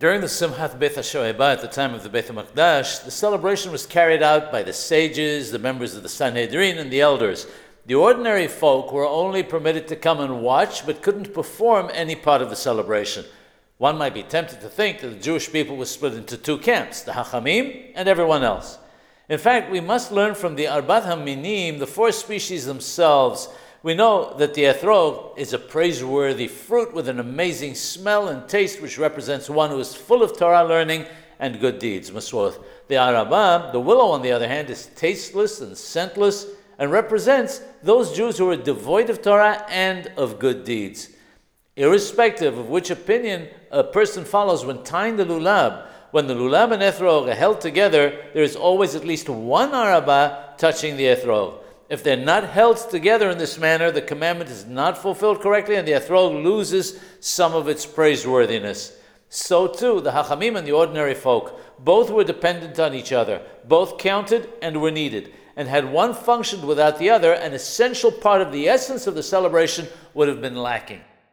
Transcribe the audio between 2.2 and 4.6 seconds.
HaMakdash, the celebration was carried out